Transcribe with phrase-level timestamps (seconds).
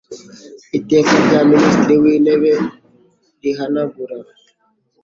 [0.77, 2.51] Iteka rya Minisitiri w Intebe
[3.41, 4.17] rihanagura